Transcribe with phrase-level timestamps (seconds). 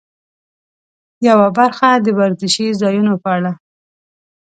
[1.27, 3.51] یوه برخه د ورزشي ځایونو په اړه.